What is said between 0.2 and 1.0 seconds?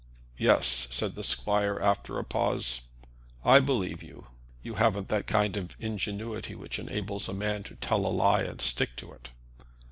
"Yes,"